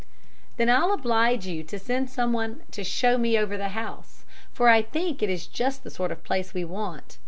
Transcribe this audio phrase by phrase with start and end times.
[0.57, 4.81] "Then I'll oblige you to send someone to show me over the house, for I
[4.81, 7.19] think it is just the sort of place we want.